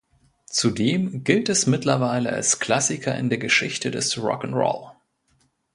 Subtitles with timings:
[0.47, 4.89] Zudem gilt es mittlerweile als Klassiker in der Geschichte des Rock ’n’ Roll.